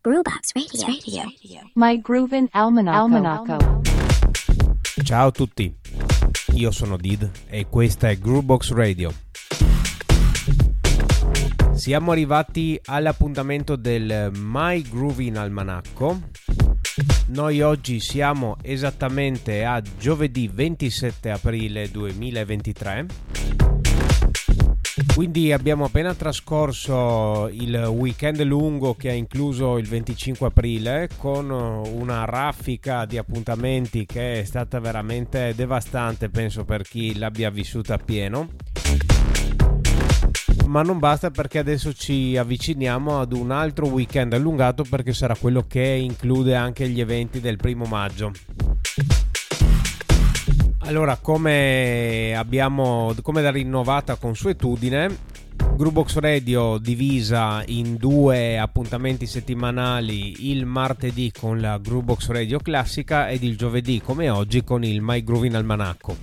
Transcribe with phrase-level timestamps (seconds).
[0.00, 0.86] Groovebox Radio.
[0.86, 1.70] Radio.
[1.74, 3.80] My Groovin Almanacco.
[5.02, 5.74] Ciao a tutti,
[6.54, 9.12] io sono Did e questa è Groovebox Radio.
[11.72, 16.20] Siamo arrivati all'appuntamento del My Groovin Almanacco.
[17.30, 23.06] Noi oggi siamo esattamente a giovedì 27 aprile 2023
[25.18, 32.24] quindi abbiamo appena trascorso il weekend lungo che ha incluso il 25 aprile con una
[32.24, 38.50] raffica di appuntamenti che è stata veramente devastante, penso per chi l'abbia vissuta a pieno.
[40.66, 45.64] Ma non basta perché adesso ci avviciniamo ad un altro weekend allungato perché sarà quello
[45.66, 48.30] che include anche gli eventi del primo maggio.
[50.88, 55.18] Allora, come abbiamo come da rinnovata consuetudine,
[55.76, 63.42] Groovebox Radio divisa in due appuntamenti settimanali, il martedì con la Groovebox Radio classica ed
[63.42, 66.16] il giovedì come oggi con il My Groovin Almanacco.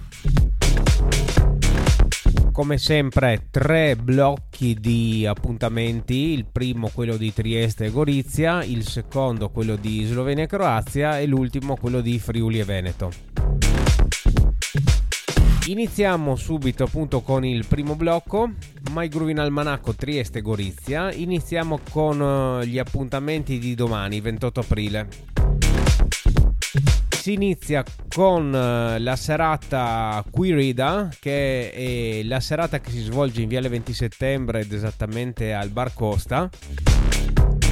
[2.51, 9.49] Come sempre tre blocchi di appuntamenti, il primo quello di Trieste e Gorizia, il secondo
[9.49, 13.11] quello di Slovenia e Croazia e l'ultimo quello di Friuli e Veneto.
[15.67, 18.51] Iniziamo subito appunto con il primo blocco,
[18.91, 21.11] My Groovin Almanacco Trieste Gorizia.
[21.11, 25.07] Iniziamo con uh, gli appuntamenti di domani, 28 aprile.
[27.09, 33.47] Si inizia con uh, la serata Quirida, che è la serata che si svolge in
[33.47, 36.47] Viale 20 Settembre ed esattamente al Bar Costa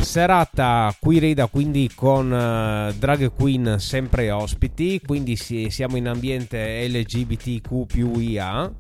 [0.04, 6.88] serata qui rida quindi con uh, drag queen sempre ospiti quindi si, siamo in ambiente
[6.88, 8.72] LGBTQ+IA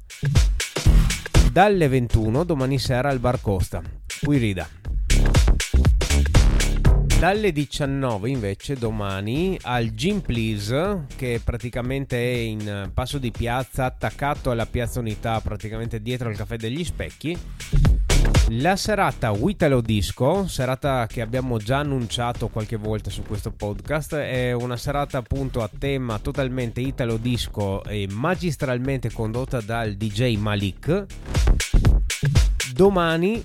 [1.52, 3.82] dalle 21 domani sera al bar Costa
[4.22, 4.68] qui rida.
[7.20, 14.52] Dalle 19 invece domani al Gym Please che praticamente è in passo di piazza attaccato
[14.52, 17.38] alla piazza Unità praticamente dietro al caffè degli specchi
[18.50, 24.52] la serata Witalo Disco, serata che abbiamo già annunciato qualche volta su questo podcast, è
[24.52, 31.06] una serata appunto a tema totalmente italo disco e magistralmente condotta dal DJ Malik.
[32.74, 33.44] Domani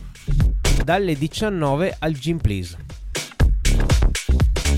[0.85, 2.77] dalle 19 al Gym Please.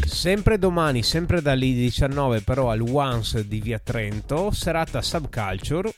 [0.07, 5.95] Sempre domani, sempre dalle 19 però al Once di Via Trento, serata Subculture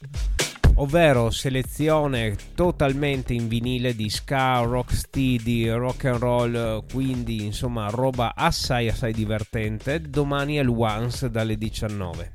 [0.77, 8.89] ovvero selezione totalmente in vinile di ska, rocksteady, rock and roll, quindi insomma roba assai
[8.89, 12.35] assai divertente, domani al Once dalle 19.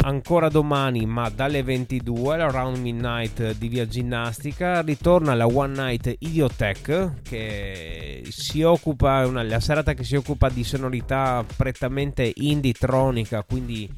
[0.00, 7.20] Ancora domani, ma dalle 22, l'around midnight di via ginnastica, ritorna la One Night Idiotech
[7.22, 13.90] che si occupa, una, la serata che si occupa di sonorità prettamente indie-tronica, quindi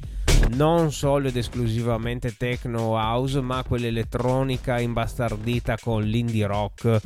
[0.53, 6.99] non solo ed esclusivamente techno house, ma quell'elettronica imbastardita con l'indie rock,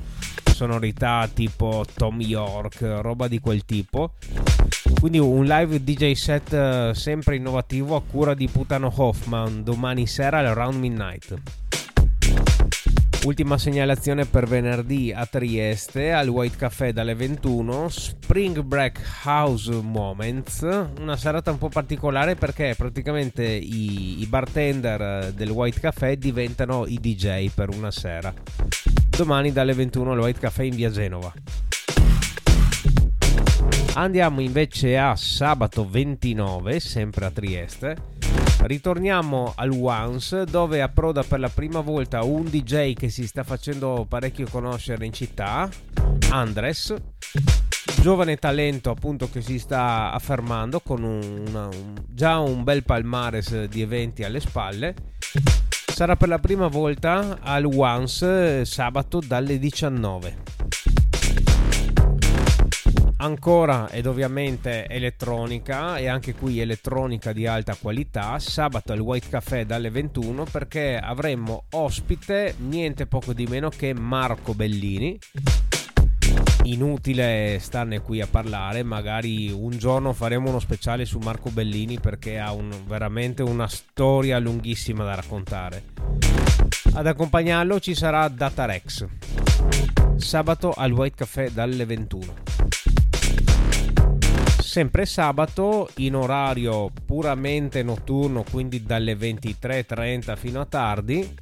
[0.53, 4.13] sonorità tipo Tom York, roba di quel tipo.
[5.00, 10.39] Quindi un live DJ set eh, sempre innovativo a cura di Putano Hoffman domani sera
[10.39, 11.65] al Round Midnight.
[13.25, 20.62] Ultima segnalazione per venerdì a Trieste al White Café dalle 21 Spring Break House Moments.
[21.00, 27.00] Una serata un po' particolare perché praticamente i, i bartender del White Café diventano i
[27.02, 28.31] DJ per una sera.
[29.09, 31.34] Domani dalle 21 al White Café in via Genova.
[33.96, 38.14] Andiamo invece a sabato 29 sempre a Trieste
[38.63, 44.06] Ritorniamo al Once dove approda per la prima volta un DJ che si sta facendo
[44.07, 45.69] parecchio conoscere in città,
[46.29, 46.94] Andres,
[48.01, 53.81] giovane talento appunto che si sta affermando con una, un, già un bel palmares di
[53.81, 54.96] eventi alle spalle.
[55.85, 60.44] Sarà per la prima volta al Once sabato dalle 19
[63.17, 69.66] ancora ed ovviamente elettronica e anche qui elettronica di alta qualità sabato al White Café
[69.66, 75.17] dalle 21 perché avremo ospite niente poco di meno che Marco Bellini.
[76.64, 82.40] Inutile starne qui a parlare magari un giorno faremo uno speciale su Marco Bellini perché
[82.40, 85.84] ha un, veramente una storia lunghissima da raccontare.
[86.94, 89.06] Ad accompagnarlo ci sarà Datarex.
[90.16, 92.74] Sabato al White Café dalle 21
[94.75, 101.33] sempre sabato in orario puramente notturno, quindi dalle 23.30 fino a tardi.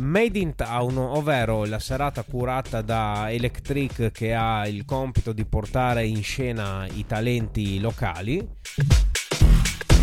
[0.00, 6.06] Made in Town, ovvero la serata curata da Electric che ha il compito di portare
[6.06, 8.44] in scena i talenti locali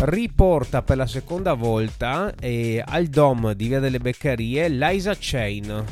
[0.00, 5.84] riporta per la seconda volta eh, al Dom di Via delle Beccherie Liza Chain,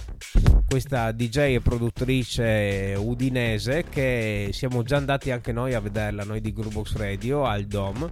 [0.66, 6.52] questa DJ e produttrice udinese che siamo già andati anche noi a vederla, noi di
[6.52, 8.10] Groovebox Radio al Dom.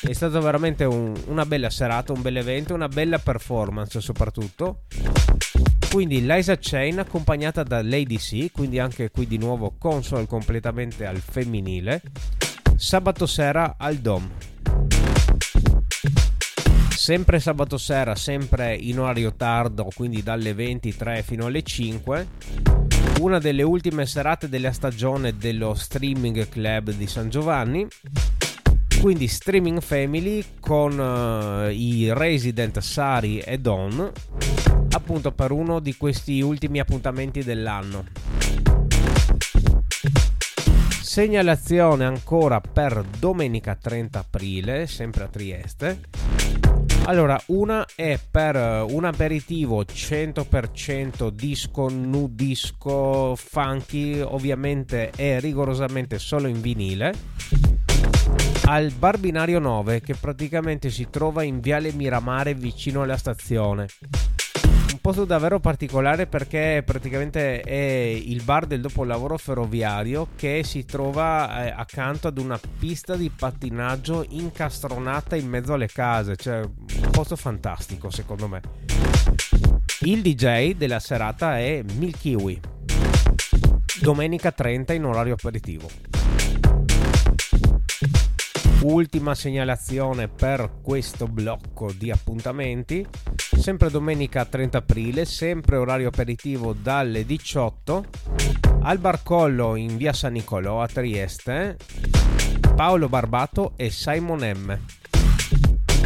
[0.00, 4.82] È stata veramente un, una bella serata, un bel evento, una bella performance soprattutto.
[5.90, 11.18] Quindi Liza Chain accompagnata da Lady C, quindi anche qui di nuovo console completamente al
[11.18, 12.02] femminile.
[12.76, 14.28] Sabato sera al Dom
[17.04, 22.28] sempre sabato sera, sempre in orario tardo, quindi dalle 23 fino alle 5.
[23.20, 27.86] Una delle ultime serate della stagione dello Streaming Club di San Giovanni.
[29.02, 34.10] Quindi Streaming Family con uh, i resident Sari e Don,
[34.92, 38.06] appunto per uno di questi ultimi appuntamenti dell'anno.
[41.02, 46.33] Segnalazione ancora per domenica 30 aprile, sempre a Trieste
[47.06, 56.46] allora, una è per eh, un aperitivo 100% disco, nudisco, funky, ovviamente è rigorosamente solo
[56.46, 57.12] in vinile.
[58.66, 63.86] Al Bar Binario 9 che praticamente si trova in Viale Miramare vicino alla stazione
[65.04, 71.74] posto davvero particolare perché praticamente è il bar del dopolavoro ferroviario che si trova eh,
[71.76, 78.08] accanto ad una pista di pattinaggio incastronata in mezzo alle case, cioè un posto fantastico
[78.08, 78.62] secondo me.
[80.06, 82.58] Il DJ della serata è Milkiwi.
[84.00, 85.86] Domenica 30 in orario aperitivo.
[88.84, 93.06] Ultima segnalazione per questo blocco di appuntamenti.
[93.56, 98.04] Sempre domenica 30 aprile, sempre orario aperitivo dalle 18
[98.82, 101.76] al Barcollo in via San Nicolò a Trieste.
[102.74, 104.78] Paolo Barbato e Simon M.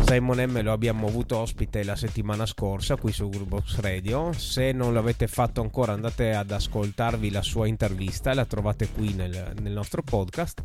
[0.06, 4.32] Simon M lo abbiamo avuto ospite la settimana scorsa qui su Groovebox Radio.
[4.32, 9.52] Se non l'avete fatto ancora andate ad ascoltarvi la sua intervista, la trovate qui nel,
[9.60, 10.62] nel nostro podcast.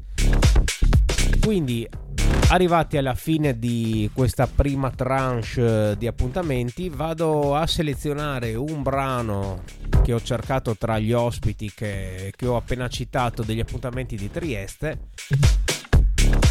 [1.42, 1.88] Quindi
[2.50, 9.64] arrivati alla fine di questa prima tranche eh, di appuntamenti vado a selezionare un brano
[10.04, 15.00] che ho cercato tra gli ospiti che, che ho appena citato degli appuntamenti di Trieste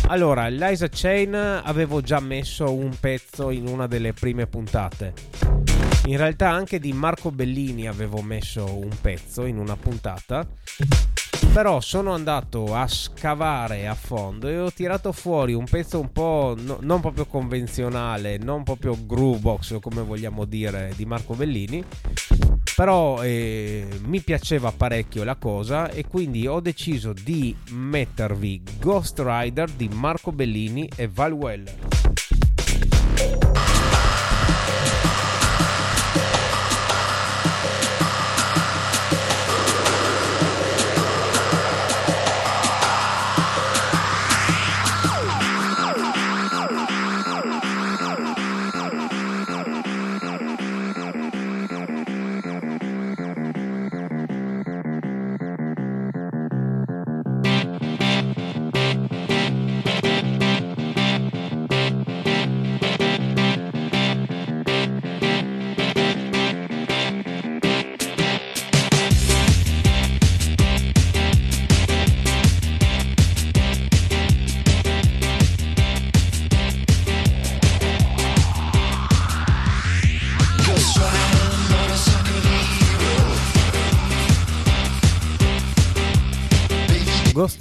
[0.09, 5.15] allora, Liza Chain avevo già messo un pezzo in una delle prime puntate.
[6.07, 10.47] In realtà anche di Marco Bellini avevo messo un pezzo in una puntata
[11.53, 16.57] però sono andato a scavare a fondo e ho tirato fuori un pezzo un po'
[16.59, 21.85] no, non proprio convenzionale, non proprio groovebox come vogliamo dire di Marco Bellini,
[22.75, 29.69] però eh, mi piaceva parecchio la cosa e quindi ho deciso di mettervi Ghost Rider
[29.71, 31.75] di Marco Bellini e Val Weller.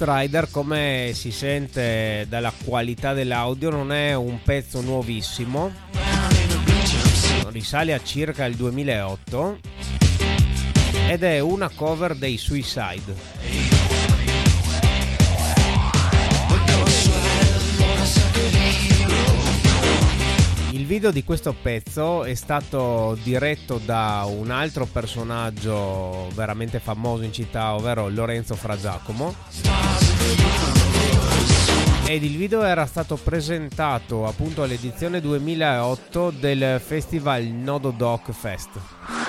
[0.03, 5.71] Rider, come si sente dalla qualità dell'audio, non è un pezzo nuovissimo,
[7.49, 9.59] risale a circa il 2008
[11.07, 13.60] ed è una cover dei Suicide.
[20.91, 27.75] Video di questo pezzo è stato diretto da un altro personaggio veramente famoso in città,
[27.75, 29.33] ovvero Lorenzo Fragiacomo.
[32.07, 39.20] Ed il video era stato presentato appunto all'edizione 2008 del festival Nodo Doc Fest.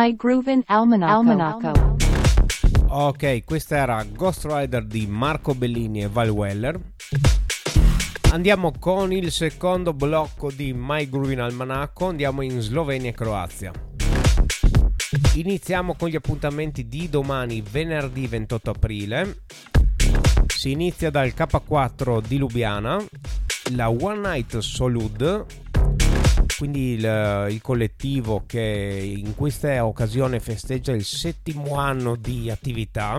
[0.00, 1.12] My Groovin' Almanacco.
[1.12, 1.96] Almanacco.
[2.88, 6.80] Ok, questa era Ghost Rider di Marco Bellini e Val Weller.
[8.30, 13.72] Andiamo con il secondo blocco di My Groovin' Almanacco, andiamo in Slovenia e Croazia.
[15.34, 19.42] Iniziamo con gli appuntamenti di domani, venerdì 28 aprile.
[20.46, 22.96] Si inizia dal K4 di Lubiana,
[23.72, 25.44] la One Night Solud,
[26.60, 33.18] quindi il, il, collettivo che in questa occasione festeggia il settimo anno di attività.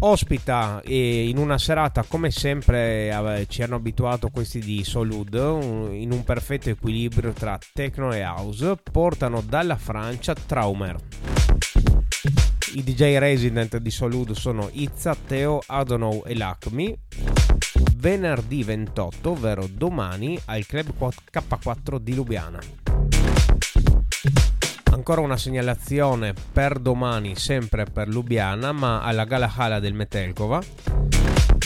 [0.00, 5.32] Ospita in una serata come sempre ci hanno abituato questi di Solud
[5.92, 10.96] in un perfetto equilibrio tra techno e house portano dalla Francia Traumer
[12.74, 16.98] i DJ resident di Solud sono Izza, Teo, Adonow e Lacmi
[18.02, 20.92] venerdì 28, ovvero domani, al Club
[21.32, 22.58] K4 di Lubiana.
[24.90, 30.60] Ancora una segnalazione per domani, sempre per Lubiana, ma alla Gala Hala del Metelkova.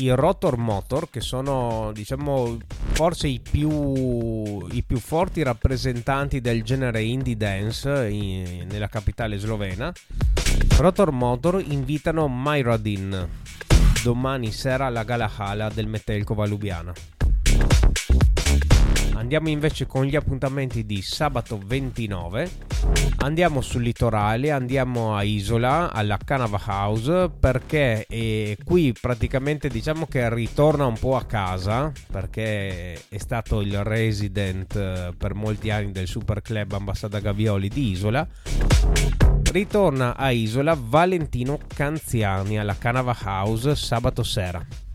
[0.01, 2.59] I Rotor Motor, che sono diciamo
[2.93, 9.91] forse i più, i più forti rappresentanti del genere indie dance in, nella capitale slovena.
[10.77, 13.27] Rotor Motor invitano Myradin,
[14.07, 17.16] domani sera alla Gala Hala del Metelkova Lubiana.
[19.27, 22.49] Andiamo invece con gli appuntamenti di sabato 29.
[23.17, 30.33] Andiamo sul litorale, andiamo a Isola, alla Canava House, perché eh, qui praticamente diciamo che
[30.33, 36.07] ritorna un po' a casa, perché è stato il resident eh, per molti anni del
[36.07, 38.25] Super Club Ambassada Gavioli di Isola.
[39.51, 44.86] Ritorna a Isola Valentino Canziani alla Canava House sabato sera.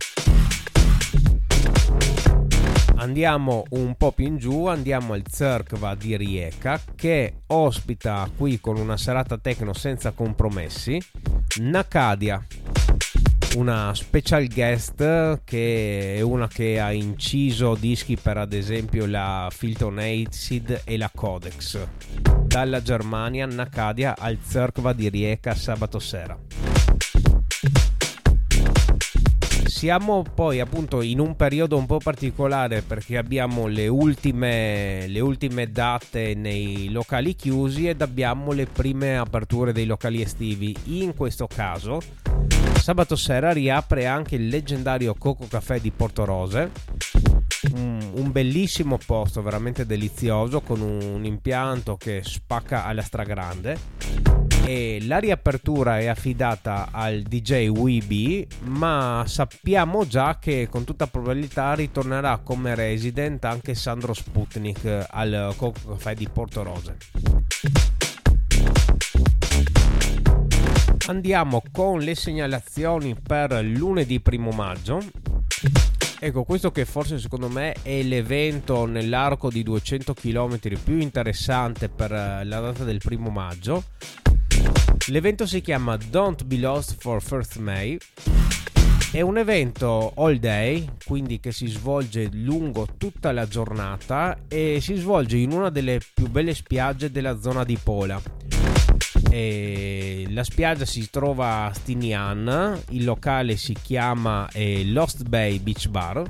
[3.02, 8.78] Andiamo un po' più in giù, andiamo al Zerkva di Rijeka che ospita qui con
[8.78, 11.02] una serata techno senza compromessi
[11.62, 12.46] Nakadia,
[13.56, 19.98] una special guest che è una che ha inciso dischi per ad esempio la Filton
[19.98, 21.80] Acid e la Codex.
[22.46, 26.38] Dalla Germania Nakadia al Zerkva di Rijeka sabato sera.
[29.82, 35.72] Siamo poi appunto in un periodo un po' particolare perché abbiamo le ultime, le ultime
[35.72, 40.76] date nei locali chiusi ed abbiamo le prime aperture dei locali estivi.
[41.00, 42.00] In questo caso,
[42.80, 46.70] sabato sera riapre anche il leggendario Coco Caffè di Porto Rose.
[47.74, 53.78] Un, bellissimo posto veramente delizioso con un impianto che spacca alla stragrande
[54.66, 61.74] e la riapertura è affidata al DJ Weeby, ma sappiamo già che con tutta probabilità
[61.74, 66.98] ritornerà come resident anche Sandro Sputnik al Coco di Porto Rose.
[71.08, 75.00] Andiamo con le segnalazioni per lunedì primo maggio.
[76.20, 82.12] Ecco, questo che forse secondo me è l'evento nell'arco di 200 km più interessante per
[82.12, 83.84] la data del primo maggio
[85.08, 87.98] L'evento si chiama Don't Be Lost for First May.
[89.12, 94.96] È un evento all day, quindi che si svolge lungo tutta la giornata e si
[94.96, 98.22] svolge in una delle più belle spiagge della zona di Pola.
[99.30, 105.88] E la spiaggia si trova a Stinian, il locale si chiama eh, Lost Bay Beach
[105.88, 106.24] Bar.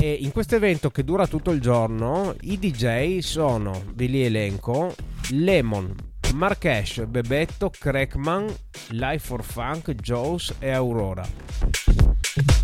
[0.00, 4.94] E in questo evento che dura tutto il giorno, i DJ sono, ve li elenco,
[5.30, 8.52] Lemon, Marrakesh, Bebetto, Crackman,
[8.90, 11.24] Life for Funk, Joes e Aurora.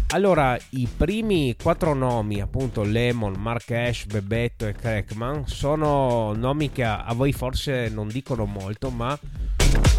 [0.08, 7.12] Allora, i primi quattro nomi, appunto Lemon, Marrakesh, Bebetto e Crackman, sono nomi che a
[7.14, 9.16] voi forse non dicono molto, ma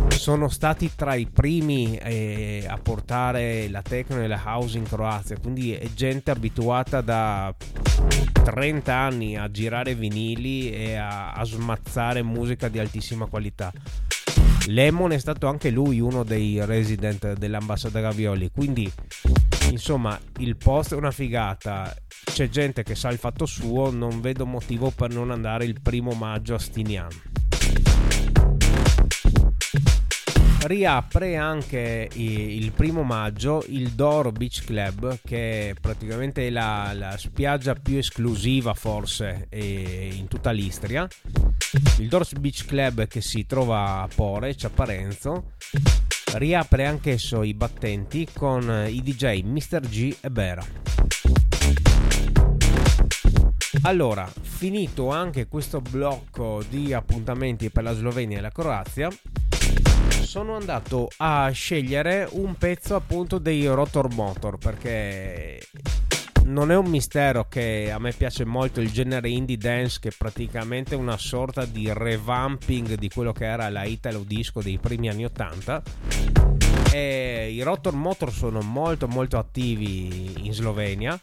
[0.10, 5.38] sono stati tra i primi eh, a portare la techno e la house in Croazia,
[5.40, 7.52] quindi è gente abituata da
[8.44, 13.72] 30 anni a girare vinili e a, a smazzare musica di altissima qualità.
[14.68, 18.92] Lemon è stato anche lui uno dei resident dell'ambasciata Gavioli, quindi
[19.72, 24.46] insomma il post è una figata, c'è gente che sa il fatto suo, non vedo
[24.46, 27.10] motivo per non andare il primo maggio a Stinian
[30.64, 37.74] riapre anche il primo maggio il Doro Beach Club che è praticamente la, la spiaggia
[37.74, 41.08] più esclusiva forse in tutta l'Istria
[41.98, 45.54] il Doro Beach Club che si trova a Pore, Ciaparenzo
[46.34, 49.80] riapre anch'esso i battenti con i DJ Mr.
[49.82, 50.64] G e Bera
[53.84, 59.10] Allora, finito anche questo blocco di appuntamenti per la Slovenia e la Croazia,
[60.32, 65.60] sono andato a scegliere un pezzo appunto dei Rotor Motor perché
[66.46, 70.14] non è un mistero che a me piace molto il genere indie dance che è
[70.18, 75.26] praticamente una sorta di revamping di quello che era la Italo disco dei primi anni
[75.26, 75.84] 80
[76.94, 81.20] e i Rotor Motor sono molto molto attivi in Slovenia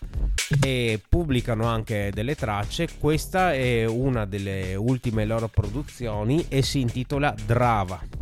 [0.61, 2.89] e pubblicano anche delle tracce.
[2.99, 8.19] Questa è una delle ultime loro produzioni e si intitola Drava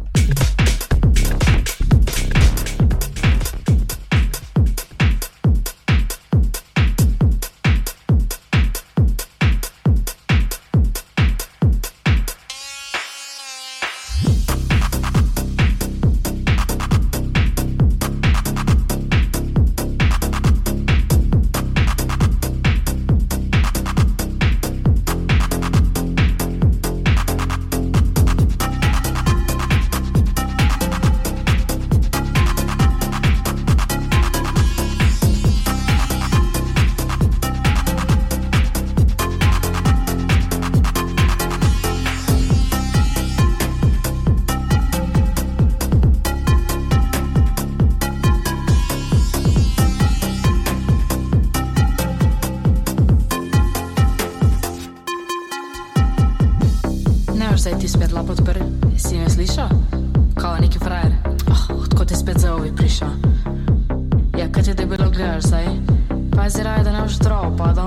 [66.97, 67.87] nam stropada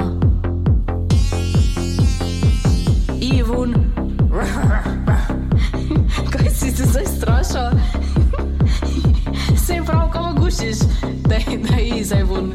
[3.22, 3.74] Ivun
[6.32, 7.72] Kaj si se zastrašal?
[9.66, 10.78] Sej prav, kako gušiš?
[11.28, 12.54] Daj, Daí, izaj vun.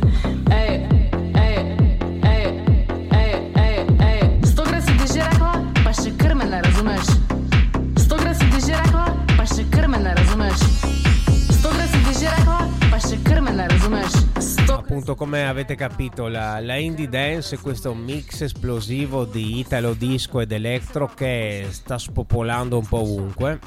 [15.47, 21.11] Avete capito, la, la, indie dance è questo mix esplosivo di italo disco ed electro
[21.15, 23.59] che sta spopolando un po' ovunque.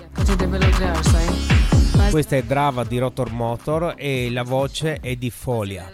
[2.10, 5.90] Questa è Drava di Rotor Motor e la voce è di Folia.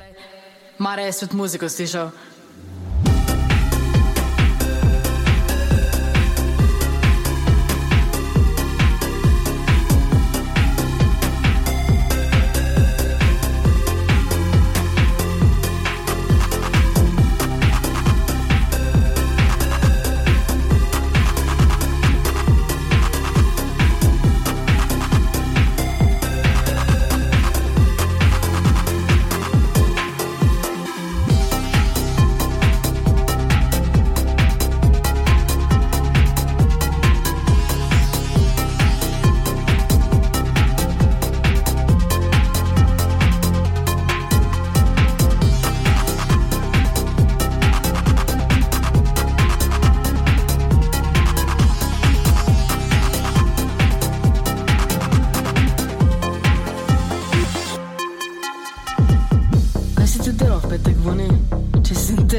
[0.78, 1.12] Mare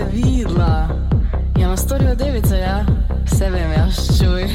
[0.04, 0.88] te videla.
[1.58, 2.84] Ja, na storijo devica, ja,
[3.24, 4.48] vse vem, ja, ščuj.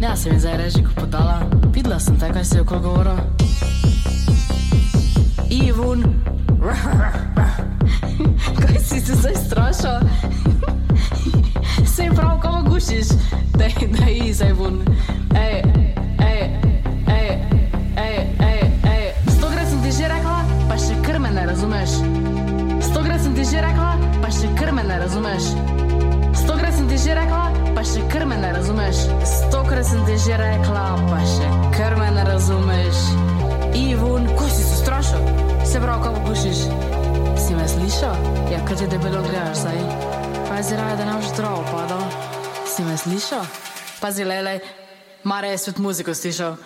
[0.00, 1.40] ja, se mi zdaj reži, ko podala,
[1.72, 3.16] videla sem te, kaj si je govorila.
[5.50, 6.04] Ivun,
[8.62, 10.08] kaj si se zdaj strašil?
[11.94, 13.06] se je prav, kako gušiš,
[13.56, 14.80] da je zdaj ven.
[15.36, 15.62] Ej,
[16.18, 16.63] ej.
[25.34, 25.58] razumeš.
[26.44, 28.96] Stokrat sem ti že rekla, pa še kar me ne razumeš.
[29.24, 32.96] Stokrat sem ti že rekla, pa še kar me ne razumeš.
[33.74, 35.22] Ivun, ko si se strašil,
[35.66, 36.60] se prav, kako pošiš.
[37.38, 38.16] Si me slišal?
[38.52, 39.80] Ja, kaj ti debelo gledaš, saj.
[40.48, 42.04] Pazi raje, da ne boš travo padal.
[42.70, 43.42] Si me slišal?
[44.00, 44.60] Pazi, lele,
[45.24, 46.56] mare je svet muziko slišal.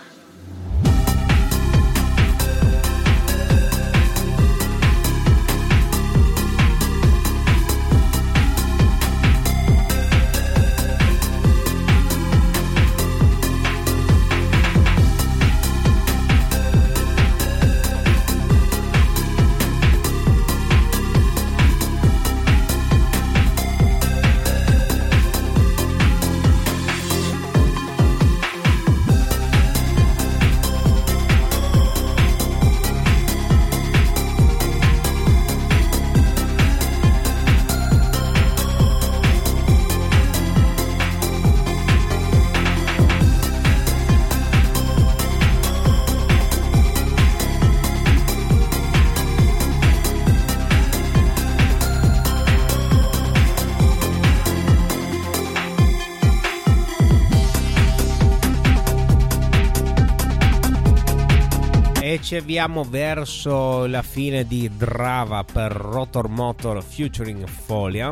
[62.58, 68.10] Ci avviamo verso la fine di Drava per Rotor Motor featuring Folia.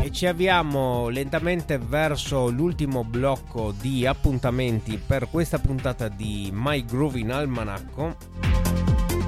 [0.00, 7.18] E ci avviamo lentamente verso l'ultimo blocco di appuntamenti per questa puntata di My Groove
[7.18, 8.14] in Almanacco.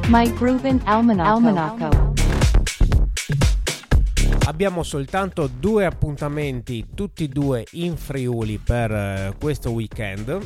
[0.06, 1.34] My Groovin Almanacco.
[1.34, 2.05] Almanacco.
[4.46, 10.38] Abbiamo soltanto due appuntamenti, tutti e due in Friuli per eh, questo weekend.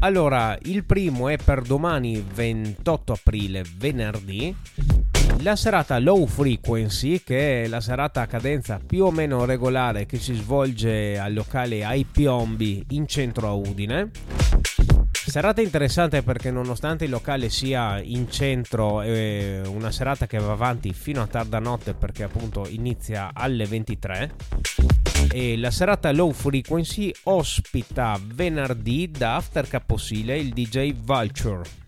[0.00, 4.54] Allora, il primo è per domani 28 aprile, venerdì.
[5.40, 10.18] La serata Low Frequency, che è la serata a cadenza più o meno regolare che
[10.18, 14.10] si svolge al locale Ai Piombi in centro a Udine.
[15.34, 20.92] Serata interessante perché nonostante il locale sia in centro, è una serata che va avanti
[20.92, 24.34] fino a tarda notte perché appunto inizia alle 23.
[25.32, 31.83] E la serata Low Frequency ospita venerdì da After Caposile il DJ Vulture.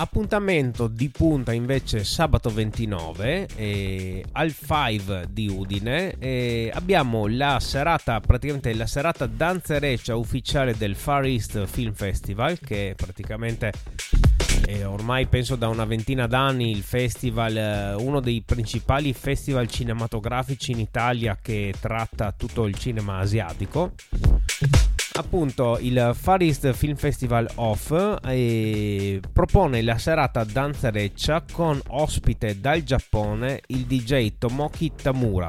[0.00, 6.14] Appuntamento di punta invece sabato 29 eh, al 5 di Udine.
[6.20, 12.94] Eh, abbiamo la serata, praticamente la serata danzereccia ufficiale del Far East Film Festival, che
[12.96, 13.72] praticamente
[14.66, 20.70] eh, ormai penso da una ventina d'anni il festival, eh, uno dei principali festival cinematografici
[20.70, 23.94] in Italia che tratta tutto il cinema asiatico
[25.18, 27.92] appunto il Far East Film Festival Off
[28.24, 35.48] eh, propone la serata danzereccia con ospite dal Giappone il DJ Tomoki Tamura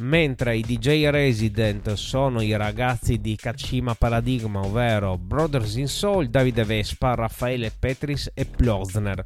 [0.00, 6.62] mentre i DJ resident sono i ragazzi di Kachima Paradigma, ovvero Brothers in Soul, Davide
[6.62, 9.24] Vespa, Raffaele Petris e Plosner.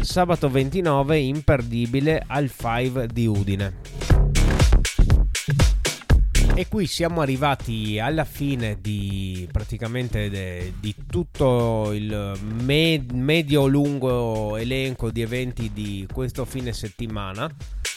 [0.00, 4.33] Sabato 29 imperdibile al 5 di Udine.
[6.56, 15.10] E qui siamo arrivati alla fine di praticamente de, di tutto il med, medio-lungo elenco
[15.10, 17.52] di eventi di questo fine settimana.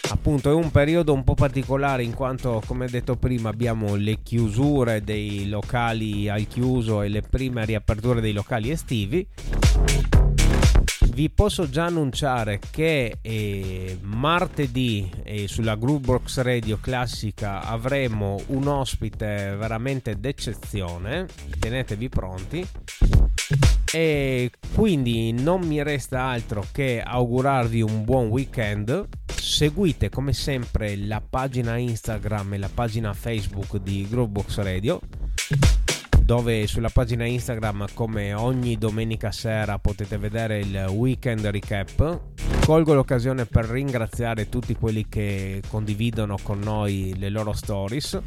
[0.10, 5.04] Appunto è un periodo un po' particolare in quanto, come detto prima, abbiamo le chiusure
[5.04, 9.28] dei locali al chiuso e le prime riaperture dei locali estivi
[11.18, 19.56] vi posso già annunciare che eh, martedì eh, sulla Groovebox Radio classica avremo un ospite
[19.58, 21.26] veramente d'eccezione.
[21.58, 22.68] Tenetevi pronti.
[23.92, 29.08] E quindi non mi resta altro che augurarvi un buon weekend.
[29.26, 35.02] Seguite come sempre la pagina Instagram e la pagina Facebook di Groovebox Radio
[36.28, 42.20] dove sulla pagina Instagram come ogni domenica sera potete vedere il weekend recap.
[42.66, 48.20] Colgo l'occasione per ringraziare tutti quelli che condividono con noi le loro stories.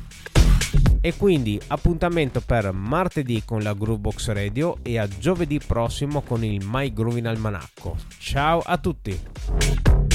[1.03, 6.65] E quindi appuntamento per martedì con la Groovebox Radio e a giovedì prossimo con il
[6.65, 7.99] My Groovin Almanacco.
[8.17, 10.10] Ciao a tutti!